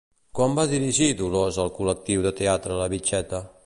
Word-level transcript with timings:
Quan 0.39 0.55
va 0.59 0.65
dirigir 0.71 1.11
Dolors 1.21 1.61
el 1.67 1.71
Col·lectiu 1.79 2.29
de 2.29 2.37
Teatre 2.43 2.83
La 2.85 2.93
Vitxeta? 2.97 3.49